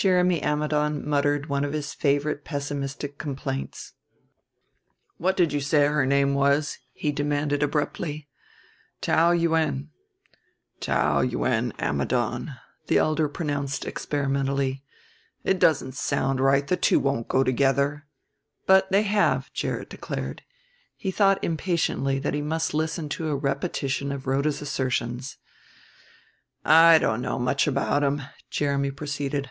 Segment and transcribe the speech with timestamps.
[0.00, 3.94] Jeremy Ammidon muttered one of his favorite pessimistic complaints.
[5.16, 8.28] "What did you say her name was?" he demanded abruptly.
[9.02, 9.90] "Taou Yuen."
[10.80, 12.52] "Taou Yuen Ammidon,"
[12.86, 14.84] the elder pronounced experimentally.
[15.42, 18.06] "It doesn't sound right, the two won't go together."
[18.66, 20.42] "But they have," Gerrit declared.
[20.96, 25.38] He thought impatiently that he must listen to a repetition of Rhoda's assertions.
[26.64, 29.50] "I don't know much about 'em," Jeremy proceeded.